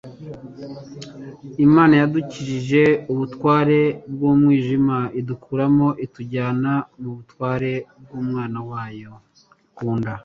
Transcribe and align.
Imana 1.65 1.93
«yadukijije 2.01 2.83
ubutware 3.11 3.79
bw'umwijima 4.13 4.97
idukuramo 5.19 5.87
itujyana 6.05 6.73
mu 7.01 7.09
butware 7.17 7.73
bw'Umwana 8.03 8.59
wayo 8.69 9.13
ikunda.» 9.69 10.11